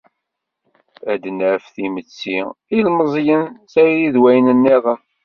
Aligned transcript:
Ad 1.11 1.23
naf 1.37 1.63
Timetti, 1.73 2.39
ilmeẓyen, 2.77 3.43
tayri 3.71 4.07
d 4.13 4.15
wayen-nniḍen. 4.21 4.99